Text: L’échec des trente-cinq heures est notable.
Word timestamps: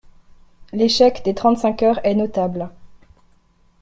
L’échec 0.73 1.21
des 1.25 1.35
trente-cinq 1.35 1.83
heures 1.83 2.03
est 2.03 2.15
notable. 2.15 2.71